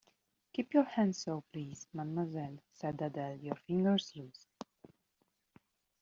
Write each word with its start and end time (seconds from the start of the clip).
"Keep 0.53 0.73
your 0.73 0.85
hands 0.85 1.19
so, 1.19 1.43
please, 1.53 1.87
mademoiselle," 1.93 2.57
said 2.73 2.99
Adele; 3.03 3.37
"your 3.37 3.53
fingers 3.55 4.11
loose." 4.15 4.47